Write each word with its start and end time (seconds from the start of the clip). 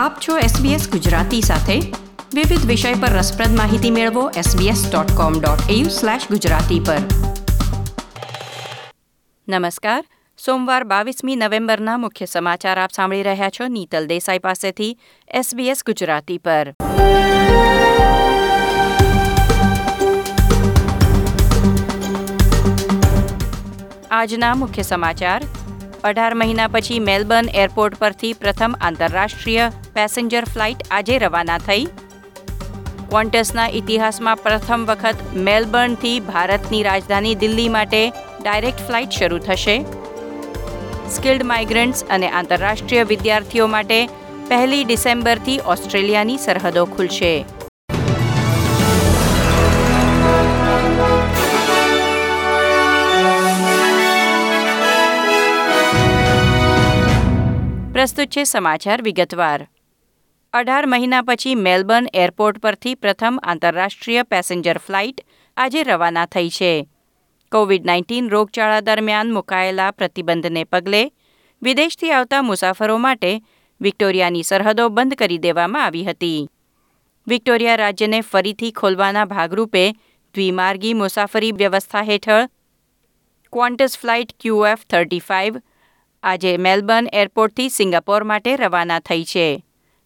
આપ 0.00 0.16
છો 0.28 0.38
SBS 0.38 0.90
ગુજરાતી 0.90 1.40
સાથે. 1.40 1.80
વિવિધ 2.34 2.66
વિષય 2.66 2.94
પર 2.94 3.08
રસપ્રદ 3.08 3.56
માહિતી 3.56 3.90
મેળવો 3.90 4.30
sbs.com.au/gujarati 4.30 6.86
પર. 6.86 6.96
નમસ્કાર. 9.48 10.04
સોમવાર 10.46 10.84
બાવીસમી 10.84 11.36
નવેમ્બરના 11.36 11.96
મુખ્ય 11.96 12.26
સમાચાર 12.26 12.80
આપ 12.80 12.90
સાંભળી 12.90 13.22
રહ્યા 13.22 13.50
છો 13.50 13.66
નીતલ 13.66 14.06
દેસાઈ 14.06 14.38
પાસેથી 14.38 14.98
SBS 15.36 15.76
ગુજરાતી 15.86 16.38
પર. 16.38 16.74
આજના 24.10 24.54
મુખ્ય 24.54 24.82
સમાચાર. 24.82 25.42
અઢાર 26.04 26.34
મહિના 26.34 26.68
પછી 26.68 26.98
મેલબર્ન 26.98 27.48
એરપોર્ટ 27.48 27.94
પરથી 27.94 28.32
પ્રથમ 28.32 28.74
આંતરરાષ્ટ્રીય 28.80 29.72
પેસેન્જર 30.00 30.44
ફ્લાઇટ 30.44 30.76
આજે 30.90 31.18
રવાના 31.18 31.58
થઈ. 31.58 31.84
ક્વોન્ટસના 33.08 33.68
ઇતિહાસમાં 33.68 34.36
પ્રથમ 34.36 34.86
વખત 34.86 35.14
મેલબર્નથી 35.34 36.20
ભારતની 36.20 36.82
રાજધાની 36.82 37.34
દિલ્હી 37.34 37.68
માટે 37.68 38.10
ડાયરેક્ટ 38.42 38.86
ફ્લાઇટ 38.86 39.10
શરૂ 39.10 39.38
થશે. 39.38 39.84
સ્કિલ્ડ 41.10 41.42
માઇગ્રન્ટ્સ 41.42 42.04
અને 42.10 42.28
આંતરરાષ્ટ્રીય 42.28 43.02
વિદ્યાર્થીઓ 43.02 43.66
માટે 43.66 44.06
પહેલી 44.48 44.84
ડિસેમ્બરથી 44.84 45.60
ઓસ્ટ્રેલિયાની 45.66 46.36
સરહદો 46.36 46.84
ખુલશે. 46.84 47.44
પ્રસ્તુત 57.92 58.28
છે 58.28 58.44
સમાચાર 58.44 59.02
વિગતવાર. 59.02 59.68
અઢાર 60.52 60.86
મહિના 60.86 61.22
પછી 61.22 61.56
મેલબર્ન 61.56 62.06
એરપોર્ટ 62.12 62.56
પરથી 62.58 62.94
પ્રથમ 62.94 63.36
આંતરરાષ્ટ્રીય 63.42 64.22
પેસેન્જર 64.24 64.78
ફ્લાઇટ 64.78 65.20
આજે 65.56 65.82
રવાના 65.82 66.26
થઈ 66.26 66.50
છે. 66.50 66.70
કોવિડ 67.52 67.86
નાઇન્ટીન 67.86 68.30
રોગચાળા 68.30 68.80
દરમિયાન 68.80 69.30
મુકાયેલા 69.30 69.90
પ્રતિબંધને 69.90 70.64
પગલે 70.64 71.02
વિદેશથી 71.62 72.10
આવતા 72.10 72.42
મુસાફરો 72.42 72.98
માટે 72.98 73.32
વિક્ટોરિયાની 73.80 74.42
સરહદો 74.42 74.88
બંધ 74.90 75.14
કરી 75.14 75.38
દેવામાં 75.38 75.84
આવી 75.84 76.04
હતી. 76.04 76.40
વિક્ટોરિયા 77.26 77.76
રાજ્યને 77.76 78.20
ફરીથી 78.22 78.72
ખોલવાના 78.72 79.26
ભાગરૂપે 79.26 79.86
દ્વિમાર્ગી 80.34 80.94
મુસાફરી 80.94 81.54
વ્યવસ્થા 81.54 82.02
હેઠળ 82.02 82.50
Qantas 83.52 83.98
flight 83.98 84.38
QF 84.40 84.86
thirty 84.90 85.24
five 85.30 85.64
આજે 86.22 86.58
મેલબર્ન 86.58 87.14
એરપોર્ટથી 87.14 87.70
સિંગાપોર 87.70 88.22
માટે 88.24 88.56
રવાના 88.56 89.02
થઈ 89.08 89.24
છે. 89.24 89.48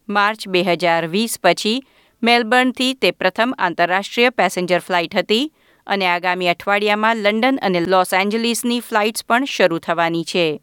માર્ચ 0.07 0.47
બે 0.47 0.63
હજાર 0.63 1.07
વીસ 1.07 1.39
પછી 1.43 1.83
મેલબર્નથી 2.23 2.93
તે 2.93 3.11
પ્રથમ 3.11 3.53
આંતરરાષ્ટ્રીય 3.57 4.29
પેસેન્જર 4.29 4.79
ફ્લાઇટ 4.79 5.15
હતી 5.15 5.51
અને 5.87 6.05
આગામી 6.07 6.47
અઠવાડિયામાં 6.47 7.17
લંડન 7.17 7.57
અને 7.61 7.79
લોસ 7.79 8.13
એન્જલિસની 8.13 8.79
ફ્લાઇટ્સ 8.79 9.23
પણ 9.23 9.45
શરૂ 9.45 9.79
થવાની 9.79 10.23
છે. 10.23 10.61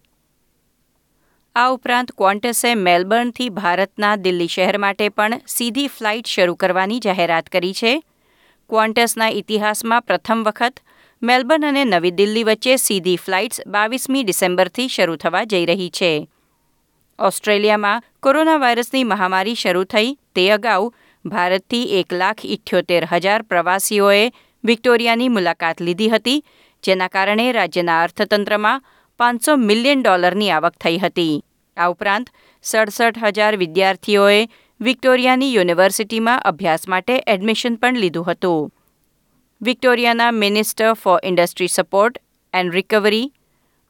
આ 1.57 1.71
ઉપરાંત 1.71 2.13
ક્વોન્ટસે 2.17 2.75
મેલબર્નથી 2.75 3.51
ભારતના 3.51 4.17
દિલ્હી 4.17 4.49
શહેર 4.49 4.79
માટે 4.79 5.09
પણ 5.09 5.41
સીધી 5.47 5.89
ફ્લાઇટ 5.89 6.27
શરૂ 6.27 6.57
કરવાની 6.57 7.01
જાહેરાત 7.01 7.49
કરી 7.49 7.73
છે. 7.73 8.03
ક્વોન્ટસના 8.71 9.29
ઇતિહાસમાં 9.29 10.03
પ્રથમ 10.03 10.43
વખત 10.43 10.81
મેલબર્ન 11.23 11.65
અને 11.65 11.85
નવી 11.85 12.11
દિલ્હી 12.11 12.45
વચ્ચે 12.45 12.77
સીધી 12.77 13.17
ફ્લાઇટ્સ 13.17 13.63
બાવીસમી 13.67 14.25
ડિસેમ્બરથી 14.25 14.89
શરૂ 14.89 15.17
થવા 15.17 15.45
જઈ 15.45 15.67
રહી 15.67 15.91
છે. 15.91 16.29
ઓસ્ટ્રેલિયામાં 17.23 18.03
કોરોના 18.21 18.61
વાયરસની 18.61 19.05
મહામારી 19.05 19.55
શરૂ 19.55 19.85
થઈ 19.85 20.09
તે 20.35 20.45
અગાઉ 20.51 20.89
ભારતથી 21.25 21.83
એક 21.99 22.13
લાખ 22.13 22.43
ઇઠ્યોતેર 22.47 23.05
હજાર 23.13 23.43
પ્રવાસીઓએ 23.43 24.25
વિક્ટોરિયાની 24.65 25.29
મુલાકાત 25.29 25.81
લીધી 25.81 26.09
હતી, 26.09 26.43
જેના 26.85 27.09
કારણે 27.09 27.47
રાજ્યના 27.53 28.01
અર્થતંત્રમાં 28.03 28.85
પાંચસો 29.21 29.57
મિલિયન 29.57 30.03
ડોલરની 30.03 30.51
આવક 30.51 30.75
થઈ 30.81 30.99
હતી. 30.99 31.35
આ 31.77 31.89
ઉપરાંત 31.89 32.33
સડસઠ 32.65 33.23
હજાર 33.27 33.57
વિદ્યાર્થીઓએ 33.57 34.41
વિક્ટોરિયાની 34.81 35.55
યુનિવર્સિટીમાં 35.55 36.45
અભ્યાસ 36.45 36.89
માટે 36.89 37.21
એડમિશન 37.27 37.77
પણ 37.77 37.97
લીધું 37.97 38.27
હતું. 38.31 38.73
વિક્ટોરિયાના 39.61 40.33
minister 40.33 40.93
for 40.95 41.19
industry 41.23 41.69
support 41.69 42.21
and 42.55 42.75
recovery 42.75 43.25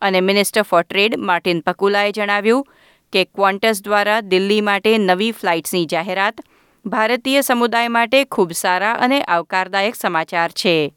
અને 0.02 0.20
મિનિસ્ટર 0.20 0.62
ફોર 0.62 0.82
ટ્રેડ 0.82 1.20
માર્ટિન 1.28 1.60
પકુલાએ 1.60 2.12
જણાવ્યું 2.12 2.64
કે 3.12 3.24
ક્વોન્ટસ 3.24 3.82
દ્વારા 3.82 4.20
દિલ્હી 4.20 4.60
માટે 4.60 4.98
નવી 4.98 5.32
ફ્લાઇટ્સની 5.32 5.86
જાહેરાત, 5.86 6.40
ભારતીય 6.84 7.40
સમુદાય 7.40 7.88
માટે 7.88 8.24
ખૂબ 8.24 8.52
સારા 8.52 8.96
અને 8.98 9.18
આવકારદાયક 9.22 9.94
સમાચાર 9.94 10.50
છે. 10.52 10.94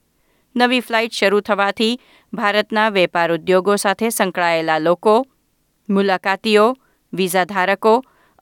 નવી 0.55 0.79
ફ્લાઇટ 0.79 1.11
શરૂ 1.11 1.41
થવાથી 1.41 1.99
ભારતના 2.33 2.89
વેપાર 2.89 3.31
ઉદ્યોગો 3.31 3.77
સાથે 3.77 4.09
સંકળાયેલા 4.09 4.79
લોકો, 4.79 5.15
મુલાકાતીઓ, 5.89 6.65
વિઝા 7.13 7.45
ધારકો 7.45 7.93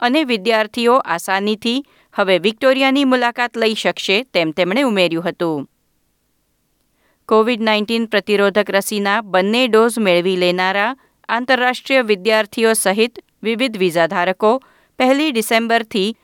અને 0.01 0.23
વિદ્યાર્થીઓ 0.23 0.95
આસાનીથી 1.05 1.83
હવે 2.13 2.39
વિક્ટોરિયાની 2.39 3.05
મુલાકાત 3.05 3.57
લઈ 3.57 3.75
શકશે 3.75 4.23
તેમ 4.23 4.51
તેમણે 4.51 4.83
ઉમેર્યું 4.83 5.25
હતું. 5.27 5.67
કોવિડ 7.29 7.61
નાઇન્ટીન 7.61 8.07
પ્રતિરોધક 8.07 8.69
રસીના 8.69 9.21
બંને 9.23 9.67
ડોઝ 9.67 9.99
મેળવી 9.99 10.35
લેનારા 10.35 10.95
આંતરરાષ્ટ્રીય 11.29 12.01
વિદ્યાર્થીઓ 12.01 12.73
સહિત 12.73 13.19
વિવિધ 13.43 13.77
વિઝા 13.77 14.07
ધારકો 14.07 14.63
પહેલી 14.99 15.31
ડિસેમ્બરથી 15.31 16.17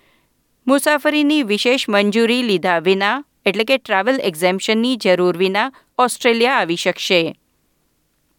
મુસાફરીની 0.68 1.44
વિશેષ 1.44 1.90
મંજૂરી 1.90 2.44
લીધા 2.44 2.80
વિના, 2.80 3.24
એટલે 3.46 3.64
કે 3.64 3.78
ટ્રાવેલ 3.78 4.16
એક્ઝેમ્પશનની 4.16 4.96
જરૂર 4.96 5.38
વિના, 5.38 5.72
ઓસ્ટ્રેલિયા 5.98 6.54
આવી 6.54 6.76
શકશે. 6.76 7.36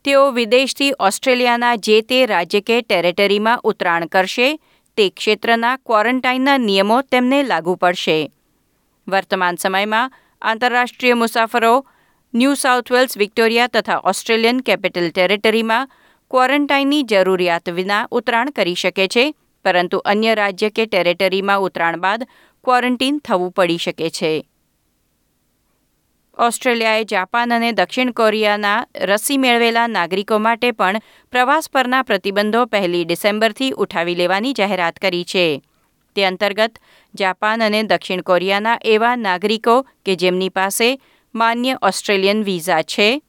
તેઓ 0.04 0.30
વિદેશથી 0.30 0.92
ઓસ્ટ્રેલિયાના 1.00 1.76
જે 1.76 2.00
તે 2.00 2.26
રાજ્ય 2.26 2.60
કે 2.60 2.80
ટેરેટરીમાં 2.80 3.60
ઉતરાણ 3.60 4.06
કરશે, 4.06 4.60
તે 4.96 5.10
ક્ષેત્રના 5.10 5.76
ક્વોરન્ટાઇનના 5.76 6.58
નિયમો 6.58 7.02
તેમને 7.02 7.42
લાગુ 7.42 7.74
પડશે. 7.74 8.30
વર્તમાન 9.08 9.56
સમયમાં 9.56 10.12
આંતરરાષ્ટ્રીય 10.42 11.14
મુસાફરો 11.14 11.86
ન્યૂ 12.34 12.54
સાઉથ 12.54 12.92
વેલ્સ, 12.92 13.18
વિક્ટોરિયા 13.18 13.66
તથા 13.66 14.00
ઓસ્ટ્રેલિયન 14.04 14.60
કેપિટલ 14.60 15.10
ટેરેટરીમાં 15.10 15.90
ક્વોરન્ટાઇનની 16.30 17.02
જરૂરિયાત 17.02 17.70
વિના 17.70 18.08
ઉતરાણ 18.10 18.50
કરી 18.50 18.74
શકે 18.74 19.08
છે, 19.08 19.34
પરંતુ 19.64 19.98
અન્ય 19.98 20.34
રાજ્ય 20.34 20.70
કે 20.70 20.86
ટેરેટરીમાં 20.86 21.60
ઉતરાણ 21.60 22.00
બાદ 22.00 22.22
ક્વોરન્ટીન 22.64 23.18
થવું 23.18 23.52
પડી 23.52 23.76
શકે 23.76 24.10
છે. 24.10 24.46
ઓસ્ટ્રેલિયાએ 26.38 27.04
જાપાન 27.04 27.54
અને 27.54 27.72
દક્ષિણ 27.72 28.10
કોરિયાના 28.10 28.86
રસી 28.96 29.38
મેળવેલા 29.38 29.86
નાગરિકો 29.86 30.38
માટે 30.38 30.70
પણ 30.70 31.00
પ્રવાસ 31.30 31.70
પરના 31.70 32.02
પ્રતિબંધો 32.02 32.66
પહેલી 32.66 33.04
ડિસેમ્બરથી 33.04 33.70
ઉઠાવી 33.70 34.14
લેવાની 34.14 34.52
જાહેરાત 34.52 34.96
કરી 34.96 35.24
છે. 35.24 35.62
તે 36.14 36.24
અંતર્ગત, 36.24 36.78
જાપાન 37.14 37.62
અને 37.62 37.82
દક્ષિણ 37.82 38.20
કોરિયાના 38.20 38.78
એવા 38.84 39.16
નાગરિકો 39.16 39.86
કે 40.06 40.16
જેમની 40.16 40.48
પાસે 40.48 41.00
માન્ય 41.34 41.78
ઓસ્ટ્રેલિયન 41.82 42.42
વિઝા 42.42 42.82
છે 42.82 43.22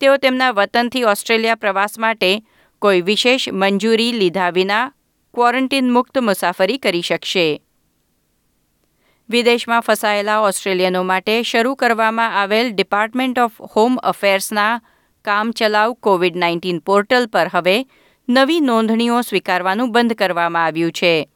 તેઓ 0.00 0.16
તેમના 0.16 0.50
વતનથી 0.50 1.02
ઓસ્ટ્રેલિયા 1.02 1.54
પ્રવાસ 1.54 1.98
માટે 1.98 2.42
કોઈ 2.78 3.00
વિશેષ 3.00 3.48
મંજૂરી 3.52 4.12
લીધા 4.12 4.50
વિના 4.50 4.92
ક્વોરન્ટીન 5.34 5.92
મુક્ત 5.92 6.18
મુસાફરી 6.18 6.78
કરી 6.78 7.02
શકશે. 7.02 7.62
વિદેશમાં 9.28 9.80
ફસાયેલા 9.80 10.38
ઓસ્ટ્રેલિયનો 10.38 11.02
માટે 11.02 11.42
શરૂ 11.42 11.74
કરવામાં 11.74 12.40
આવેલ 12.40 12.70
ડિપાર્ટમેન્ટ 12.70 13.38
ઓફ 13.38 13.52
હોમ 13.76 13.96
અફેર્સના 13.96 14.80
કામચલાઉ 15.24 15.94
કોવિડ 15.94 16.36
નાઇન્ટીન 16.36 16.78
પોર્ટલ 16.78 17.26
પર 17.26 17.50
હવે 17.54 17.86
નવી 18.28 18.60
નોંધણીઓ 18.60 19.20
સ્વીકારવાનું 19.20 19.92
બંધ 19.92 20.12
કરવામાં 20.12 20.64
આવ્યું 20.64 20.92
છે. 20.92 21.28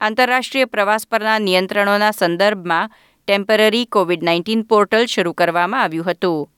આંતરરાષ્ટ્રીય 0.00 0.64
પ્રવાસ 0.64 1.06
પરના 1.06 1.38
નિયંત્રણોના 1.38 2.10
સંદર્ભમાં 2.10 2.90
ટેમ્પરરી 3.26 3.84
કોવિડ 3.84 4.24
નાઇન્ટીન 4.24 4.62
પોર્ટલ 4.62 5.06
શરૂ 5.06 5.32
કરવામાં 5.32 5.82
આવ્યું 5.82 6.10
હતું. 6.10 6.50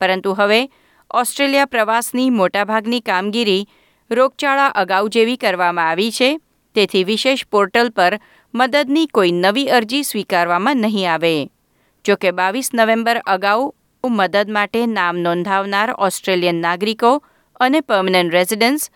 પરંતુ 0.00 0.32
હવે 0.32 0.66
ઓસ્ટ્રેલિયા 1.12 1.64
પ્રવાસની 1.64 2.30
મોટાભાગની 2.30 3.00
કામગીરી 3.00 3.66
રોગચાળા 4.10 4.66
અગાઉ 4.66 5.08
જેવી 5.08 5.36
કરવામાં 5.36 5.88
આવી 5.88 6.10
છે, 6.10 6.40
તેથી 6.74 7.04
વિશેષ 7.04 7.46
પોર્ટલ 7.46 7.90
પર 7.90 8.18
મદદની 8.54 9.06
કોઈ 9.06 9.32
નવી 9.32 9.68
અરજી 9.68 10.02
સ્વીકારવામાં 10.02 10.76
નહીં 10.76 11.12
આવે. 11.12 11.48
જોકે 12.04 12.30
બાવીસ 12.30 12.70
નવેમ્બર 12.74 13.20
અગાઉ 13.26 13.70
મદદ 14.10 14.50
માટે 14.50 14.86
નામ 14.86 15.16
નોંધાવનાર 15.16 15.90
ઓસ્ટ્રેલિયન 15.98 16.54
નાગરિકો 16.54 17.24
અને 17.60 17.80
પર્મનન્ટ 17.80 18.32
રેસિડન્સ 18.32 18.90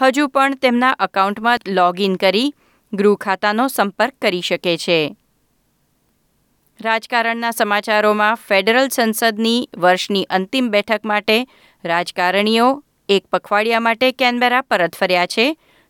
હજુ 0.00 0.28
પણ 0.28 0.54
તેમના 0.54 0.90
અકાઉન્ટમાં 0.98 1.58
લોગિન 1.68 2.16
કરી 2.16 2.54
ગૃહ 2.92 3.16
ખાતાનો 3.16 3.68
સંપર્ક 3.68 4.14
કરી 4.22 4.40
શકે 4.40 4.76
છે. 4.76 5.16
રાજકારણના 6.84 7.50
સમાચારોમાં 7.50 8.38
ફેડરલ 8.46 8.88
સંસદની 8.88 9.58
વર્ષની 9.78 10.24
અંતિમ 10.30 10.70
બેઠક 10.70 11.04
માટે 11.04 11.36
રાજકારણીઓ 11.84 12.66
એક 13.08 13.24
પખવાડિયા 13.32 13.84
માટે 13.86 14.08
કેનબેરા 14.12 14.62
પરત 14.62 14.98
ફર્યા 15.00 15.26
છે, 15.26 15.46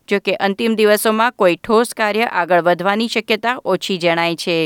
જો 0.07 0.19
કે 0.19 0.35
અંતિમ 0.39 0.75
દિવસોમાં 0.75 1.35
કોઈ 1.35 1.57
ઠોસ 1.57 1.93
કાર્ય 1.93 2.29
આગળ 2.31 2.61
વધવાની 2.61 3.07
શક્યતા 3.07 3.55
ઓછી 3.65 3.97
જણાય 3.97 4.35
છે. 4.35 4.57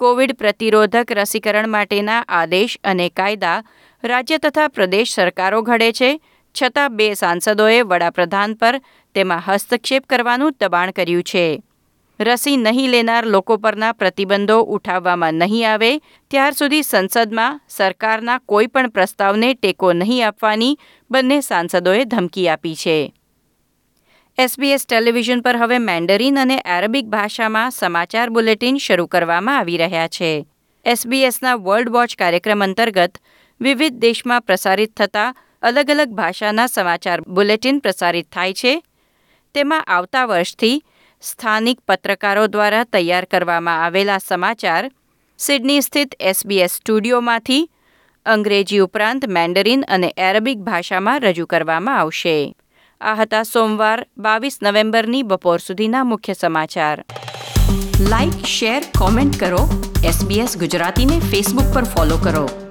કોવિડ 0.00 0.34
પ્રતિરોધક 0.34 1.14
રસીકરણ 1.18 1.68
માટેના 1.68 2.22
આદેશ 2.40 2.76
અને 2.84 3.06
કાયદા 3.10 3.58
રાજ્ય 4.02 4.38
તથા 4.38 4.68
પ્રદેશ 4.68 5.14
સરકારો 5.14 5.62
ઘડે 5.62 5.92
છે, 5.92 6.10
છતાં 6.54 6.96
બે 6.96 7.08
સાંસદોએ 7.14 7.80
વડાપ્રધાન 7.84 8.54
પર 8.54 8.74
તેમાં 9.14 9.42
હસ્તક્ષેપ 9.46 10.06
કરવાનું 10.06 10.54
દબાણ 10.60 10.90
કર્યું 10.90 11.22
છે. 11.22 11.46
રસી 12.20 12.56
નહીં 12.56 12.90
લેનાર 12.90 13.26
લોકો 13.26 13.58
પરના 13.58 13.92
પ્રતિબંધો 13.92 14.56
ઉઠાવવામાં 14.60 15.34
નહીં 15.34 15.68
આવે, 15.70 15.98
ત્યાર 16.30 16.52
સુધી 16.52 16.82
સંસદમાં 16.82 17.60
સરકારના 17.68 18.40
કોઈ 18.46 18.66
પણ 18.66 18.90
પ્રસ્તાવને 18.90 19.54
ટેકો 19.54 19.92
નહીં 19.92 20.26
આપવાની 20.26 20.76
બંને 21.10 21.40
સાંસદોએ 21.40 22.04
ધમકી 22.04 22.48
આપી 22.48 22.74
છે. 22.74 23.12
એસબીએસ 24.38 24.86
ટેલિવિઝન 24.86 25.40
પર 25.40 25.56
હવે 25.56 25.78
મેન્ડરીન 25.78 26.38
અને 26.38 26.60
એરબિક 26.66 27.06
ભાષામાં 27.06 27.70
સમાચાર 27.70 28.30
બુલેટિન 28.30 28.78
શરૂ 28.78 29.06
કરવામાં 29.06 29.58
આવી 29.58 29.76
રહ્યા 29.76 30.08
છે. 30.08 30.46
એસબીએસના 30.84 31.56
વર્લ્ડ 31.56 31.88
વોચ 31.88 32.14
કાર્યક્રમ 32.18 32.62
અંતર્ગત 32.62 33.18
વિવિધ 33.60 33.96
દેશમાં 33.98 34.42
પ્રસારિત 34.42 34.92
થતા 34.96 35.34
અલગ 35.62 35.90
અલગ 35.90 36.10
ભાષાના 36.10 36.66
સમાચાર 36.66 37.20
બુલેટિન 37.20 37.78
પ્રસારિત 37.78 38.30
થાય 38.32 38.52
છે. 38.52 38.82
તેમાં 39.54 39.84
આવતા 39.84 40.24
વર્ષથી 40.24 40.82
સ્થાનિક 41.20 41.78
પત્રકારો 41.88 42.46
દ્વારા 42.46 42.84
તૈયાર 42.84 43.26
કરવામાં 43.26 43.84
આવેલા 43.84 44.18
સમાચાર 44.18 44.90
સિડની 45.38 45.82
સ્થિત 45.82 46.14
એસબીએસ 46.20 46.72
સ્ટુડિયોમાંથી 46.72 47.70
અંગ્રેજી 48.26 48.80
ઉપરાંત 48.80 49.26
મેન્ડરીન 49.26 49.84
અને 49.88 50.12
એરબિક 50.16 50.58
ભાષામાં 50.58 51.22
રજૂ 51.22 51.46
કરવામાં 51.46 51.98
આવશે. 51.98 52.52
આ 53.00 53.14
હતા 53.14 53.44
સોમવાર, 53.44 54.04
બાવીસ 54.18 54.58
નવેમ્બરની 54.62 55.22
બપોર 55.22 55.60
સુધીના 55.60 56.04
મુખ્ય 56.04 56.34
સમાચાર. 56.34 57.04
લાઇક 58.10 58.46
શેર, 58.46 58.82
કોમેન્ટ 58.98 59.40
કરો. 59.40 59.68
એસબીએસ 60.04 60.58
ગુજરાતીને 60.58 61.20
ફેસબુક 61.20 61.74
પર 61.74 61.84
ફોલો 61.84 62.16
કરો. 62.16 62.67